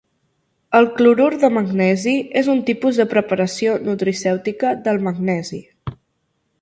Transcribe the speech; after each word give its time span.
El 0.79 0.87
clorur 0.93 1.27
de 1.43 1.51
magnesi 1.57 2.15
és 2.41 2.49
un 2.53 2.63
tipus 2.69 3.01
de 3.01 3.07
preparació 3.13 3.77
nutricèutica 3.89 4.73
del 4.89 5.01
magnesi. 5.11 5.61